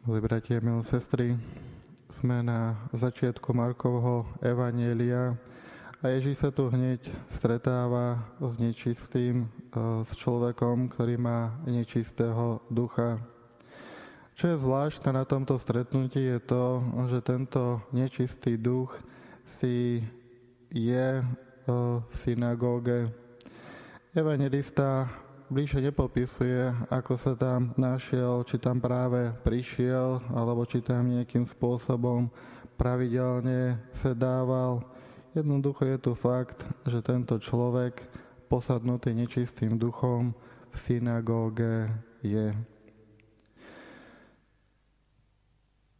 Milí 0.00 0.24
bratia, 0.24 0.64
milé 0.64 0.80
sestry, 0.80 1.36
sme 2.08 2.40
na 2.40 2.72
začiatku 2.96 3.52
Markovho 3.52 4.24
Evanielia 4.40 5.36
a 6.00 6.08
Ježíš 6.16 6.40
sa 6.40 6.48
tu 6.48 6.72
hneď 6.72 7.04
stretáva 7.36 8.16
s 8.40 8.56
nečistým, 8.56 9.44
e, 9.44 9.48
s 10.00 10.10
človekom, 10.16 10.88
ktorý 10.88 11.20
má 11.20 11.52
nečistého 11.68 12.64
ducha. 12.72 13.20
Čo 14.40 14.56
je 14.56 14.62
zvláštne 14.64 15.12
na 15.12 15.28
tomto 15.28 15.60
stretnutí 15.60 16.32
je 16.32 16.40
to, 16.48 16.80
že 17.12 17.20
tento 17.20 17.84
nečistý 17.92 18.56
duch 18.56 18.96
si 19.60 20.00
je 20.72 21.08
e, 21.20 21.24
v 22.00 22.12
synagóge. 22.16 23.04
Evangelista 24.16 25.12
bližšie 25.50 25.90
nepopisuje, 25.90 26.70
ako 26.94 27.18
sa 27.18 27.34
tam 27.34 27.74
našiel, 27.74 28.46
či 28.46 28.62
tam 28.62 28.78
práve 28.78 29.34
prišiel, 29.42 30.22
alebo 30.30 30.62
či 30.62 30.78
tam 30.78 31.10
nejakým 31.10 31.44
spôsobom 31.50 32.30
pravidelne 32.78 33.82
sedával. 33.98 34.86
Jednoducho 35.34 35.84
je 35.90 35.98
tu 35.98 36.12
fakt, 36.14 36.62
že 36.86 37.02
tento 37.02 37.36
človek, 37.42 37.98
posadnutý 38.46 39.10
nečistým 39.14 39.74
duchom, 39.74 40.34
v 40.70 40.76
synagóge 40.78 41.90
je. 42.22 42.54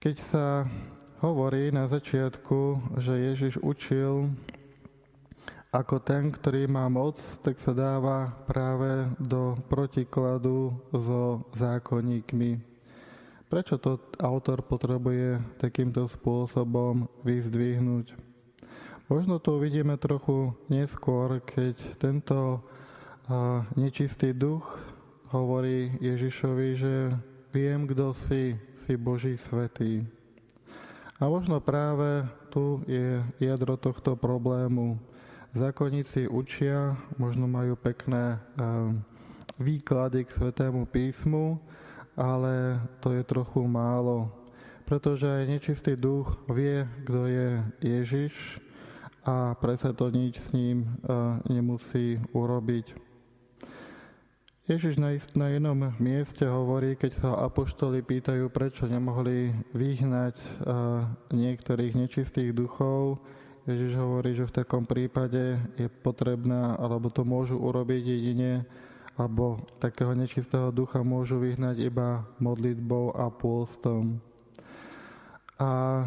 Keď 0.00 0.16
sa 0.20 0.64
hovorí 1.20 1.72
na 1.72 1.88
začiatku, 1.88 2.92
že 3.00 3.32
Ježiš 3.32 3.60
učil 3.60 4.32
ako 5.74 5.98
ten, 5.98 6.30
ktorý 6.30 6.70
má 6.70 6.86
moc, 6.86 7.18
tak 7.42 7.58
sa 7.58 7.74
dáva 7.74 8.30
práve 8.46 9.10
do 9.18 9.58
protikladu 9.66 10.70
so 10.94 11.42
zákonníkmi. 11.58 12.62
Prečo 13.50 13.82
to 13.82 13.98
autor 14.22 14.62
potrebuje 14.62 15.42
takýmto 15.58 16.06
spôsobom 16.06 17.10
vyzdvihnúť? 17.26 18.14
Možno 19.10 19.42
to 19.42 19.58
uvidíme 19.58 19.98
trochu 19.98 20.54
neskôr, 20.70 21.42
keď 21.42 21.74
tento 21.98 22.62
nečistý 23.74 24.30
duch 24.30 24.62
hovorí 25.34 25.90
Ježišovi, 25.98 26.68
že 26.78 26.94
viem, 27.50 27.90
kto 27.90 28.14
si, 28.14 28.54
si 28.86 28.94
Boží 28.94 29.34
svetý. 29.42 30.06
A 31.18 31.26
možno 31.26 31.58
práve 31.58 32.22
tu 32.54 32.78
je 32.86 33.26
jadro 33.42 33.74
tohto 33.74 34.14
problému 34.14 35.02
Zákonníci 35.54 36.26
učia, 36.26 36.98
možno 37.14 37.46
majú 37.46 37.78
pekné 37.78 38.42
ehm, 38.58 38.98
výklady 39.62 40.26
k 40.26 40.34
Svetému 40.34 40.82
písmu, 40.90 41.62
ale 42.18 42.82
to 42.98 43.14
je 43.14 43.22
trochu 43.22 43.62
málo, 43.62 44.34
pretože 44.82 45.30
aj 45.30 45.46
nečistý 45.46 45.94
duch 45.94 46.26
vie, 46.50 46.82
kto 47.06 47.30
je 47.30 47.48
Ježiš 47.86 48.58
a 49.22 49.54
predsa 49.54 49.94
to 49.94 50.10
nič 50.10 50.42
s 50.42 50.50
ním 50.50 50.90
ehm, 51.06 51.38
nemusí 51.46 52.18
urobiť. 52.34 52.98
Ježiš 54.66 54.98
na, 54.98 55.14
jednom 55.54 55.94
mieste 56.02 56.50
hovorí, 56.50 56.98
keď 56.98 57.12
sa 57.14 57.30
apoštoli 57.46 58.02
pýtajú, 58.02 58.50
prečo 58.50 58.90
nemohli 58.90 59.54
vyhnať 59.70 60.34
ehm, 60.34 61.14
niektorých 61.30 61.94
nečistých 61.94 62.50
duchov, 62.50 63.22
Ježiš 63.64 63.96
hovorí, 63.96 64.36
že 64.36 64.44
v 64.44 64.56
takom 64.60 64.84
prípade 64.84 65.56
je 65.80 65.88
potrebná, 65.88 66.76
alebo 66.76 67.08
to 67.08 67.24
môžu 67.24 67.56
urobiť 67.56 68.02
jedine, 68.04 68.68
alebo 69.16 69.64
takého 69.80 70.12
nečistého 70.12 70.68
ducha 70.68 71.00
môžu 71.00 71.40
vyhnať 71.40 71.88
iba 71.88 72.28
modlitbou 72.42 73.16
a 73.16 73.32
pôstom. 73.32 74.20
A 75.56 76.04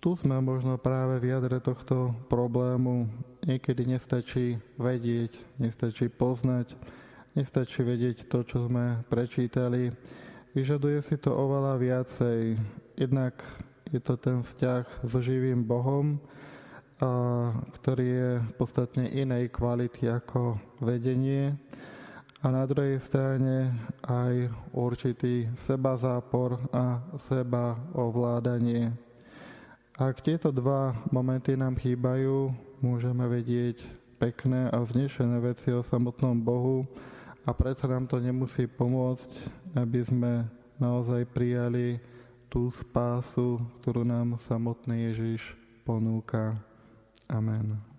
tu 0.00 0.14
sme 0.14 0.38
možno 0.38 0.78
práve 0.78 1.18
v 1.18 1.34
jadre 1.34 1.58
tohto 1.58 2.14
problému. 2.30 3.10
Niekedy 3.42 3.90
nestačí 3.90 4.56
vedieť, 4.78 5.34
nestačí 5.58 6.06
poznať, 6.06 6.72
nestačí 7.34 7.82
vedieť 7.82 8.30
to, 8.30 8.46
čo 8.46 8.70
sme 8.70 9.02
prečítali. 9.10 9.90
Vyžaduje 10.56 11.04
si 11.04 11.20
to 11.20 11.34
oveľa 11.36 11.74
viacej. 11.76 12.56
Jednak 12.96 13.34
je 13.94 14.00
to 14.02 14.18
ten 14.18 14.42
vzťah 14.42 15.06
so 15.06 15.18
živým 15.22 15.62
Bohom, 15.62 16.18
ktorý 17.80 18.06
je 18.06 18.30
podstatne 18.56 19.06
inej 19.12 19.52
kvality 19.52 20.08
ako 20.08 20.56
vedenie 20.80 21.54
a 22.40 22.48
na 22.48 22.64
druhej 22.64 22.98
strane 23.00 23.74
aj 24.04 24.48
určitý 24.72 25.50
seba 25.56 25.94
zápor 25.98 26.56
a 26.72 27.02
seba 27.20 27.76
ovládanie. 27.92 28.92
Ak 29.96 30.20
tieto 30.20 30.52
dva 30.52 30.92
momenty 31.08 31.56
nám 31.56 31.80
chýbajú, 31.80 32.52
môžeme 32.84 33.24
vedieť 33.24 33.80
pekné 34.20 34.68
a 34.68 34.76
vznešené 34.80 35.40
veci 35.40 35.72
o 35.72 35.80
samotnom 35.80 36.36
Bohu 36.36 36.84
a 37.44 37.52
predsa 37.56 37.88
nám 37.88 38.04
to 38.04 38.20
nemusí 38.20 38.68
pomôcť, 38.68 39.30
aby 39.76 40.00
sme 40.04 40.32
naozaj 40.76 41.24
prijali 41.32 41.96
tú 42.46 42.70
spásu, 42.72 43.58
ktorú 43.80 44.06
nám 44.06 44.38
samotný 44.46 45.10
Ježiš 45.12 45.56
ponúka. 45.82 46.58
Amen. 47.26 47.95